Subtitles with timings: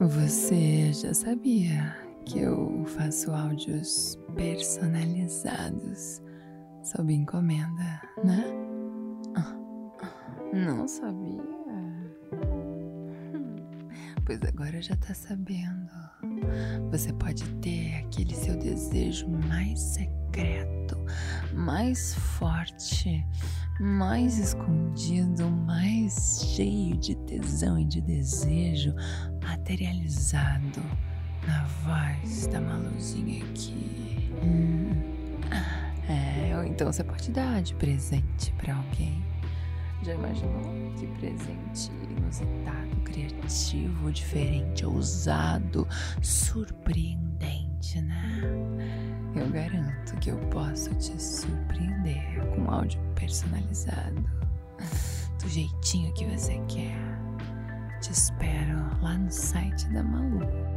[0.00, 6.22] Você já sabia que eu faço áudios personalizados
[6.82, 8.44] sob encomenda, né?
[10.54, 11.44] Não sabia?
[14.24, 15.90] Pois agora já tá sabendo.
[16.92, 20.96] Você pode ter aquele seu desejo mais secreto,
[21.52, 23.26] mais forte,
[23.80, 25.50] mais escondido,
[26.10, 28.94] cheio de tesão e de desejo
[29.42, 30.82] materializado
[31.46, 34.30] na voz da Maluzinha aqui.
[34.42, 34.90] Hum.
[36.08, 39.22] É, ou então você pode dar de presente para alguém.
[40.02, 41.92] Já imaginou que presente
[42.30, 45.86] inusitado, criativo, diferente, ousado,
[46.22, 48.40] surpreendente, né?
[49.36, 54.24] Eu garanto que eu posso te surpreender com áudio personalizado,
[55.42, 56.96] do jeitinho que você quer.
[58.00, 60.69] Te espero lá no site da Malu.